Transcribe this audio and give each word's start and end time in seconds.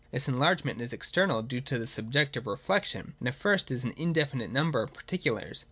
This 0.09 0.27
enlargement 0.27 0.81
is 0.81 0.93
external, 0.93 1.43
due 1.43 1.61
to 1.61 1.85
subjective 1.85 2.47
reflection, 2.47 3.13
and 3.19 3.27
at 3.27 3.35
first 3.35 3.69
is 3.69 3.83
an 3.83 3.93
indefinite 3.97 4.49
number 4.49 4.81
of 4.81 4.95
particulars. 4.95 5.59